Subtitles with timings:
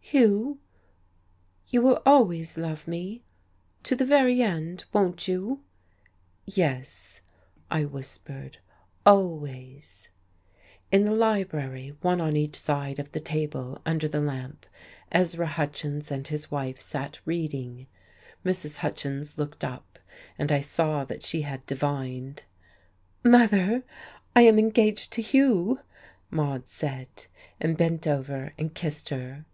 [0.00, 0.58] "Hugh,
[1.68, 3.22] you will always love me
[3.84, 5.62] to the very end, won't you?"
[6.44, 7.20] "Yes,"
[7.70, 8.58] I whispered,
[9.06, 10.08] "always."
[10.90, 14.66] In the library, one on each side of the table, under the lamp,
[15.12, 17.86] Ezra Hutchins and his wife sat reading.
[18.44, 18.78] Mrs.
[18.78, 20.00] Hutchins looked up,
[20.36, 22.42] and I saw that she had divined.
[23.22, 23.84] "Mother,
[24.34, 25.78] I am engaged to Hugh,"
[26.32, 27.26] Maude said,
[27.60, 29.44] and bent over and kissed her.